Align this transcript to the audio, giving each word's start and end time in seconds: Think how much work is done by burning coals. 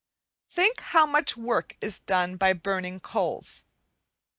Think 0.49 0.79
how 0.79 1.05
much 1.05 1.37
work 1.37 1.77
is 1.79 1.99
done 1.99 2.35
by 2.35 2.53
burning 2.53 2.99
coals. 2.99 3.65